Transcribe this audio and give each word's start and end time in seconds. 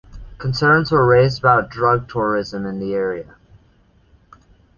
Concerns 0.39 0.91
were 0.91 1.05
raised 1.05 1.37
about 1.37 1.69
"drug 1.69 2.09
tourism" 2.09 2.63
to 2.63 2.71
the 2.83 2.95
area. 2.95 3.35